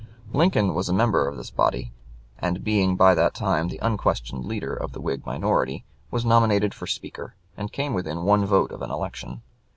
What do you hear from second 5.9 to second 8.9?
was nominated for Speaker, and came within one vote of an